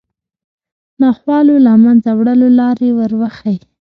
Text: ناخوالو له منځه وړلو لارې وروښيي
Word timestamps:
ناخوالو 1.01 1.55
له 1.65 1.73
منځه 1.83 2.09
وړلو 2.17 2.47
لارې 2.59 2.89
وروښيي 2.97 3.57